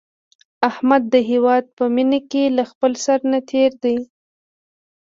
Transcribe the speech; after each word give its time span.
احمد 0.69 1.03
د 1.13 1.15
هیواد 1.29 1.63
په 1.77 1.83
مینه 1.95 2.19
کې 2.31 2.43
له 2.57 2.63
خپل 2.71 2.91
سر 3.05 3.19
نه 3.31 3.39
تېر 3.51 3.71
دی. 3.83 3.97